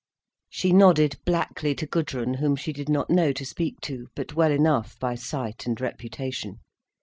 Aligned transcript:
She 0.49 0.73
nodded 0.73 1.19
blackly 1.27 1.77
to 1.77 1.85
Gudrun, 1.85 2.33
whom 2.33 2.55
she 2.55 2.73
did 2.73 2.89
not 2.89 3.11
know 3.11 3.31
to 3.33 3.45
speak 3.45 3.79
to, 3.81 4.07
but 4.15 4.33
well 4.33 4.49
enough 4.51 4.97
by 4.97 5.13
sight 5.13 5.67
and 5.67 5.79
reputation. 5.79 6.57